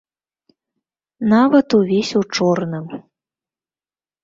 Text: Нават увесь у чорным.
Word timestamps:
Нават 1.35 1.67
увесь 1.81 2.15
у 2.23 2.23
чорным. 2.39 2.85